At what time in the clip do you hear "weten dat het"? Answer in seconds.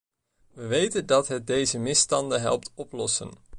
0.67-1.47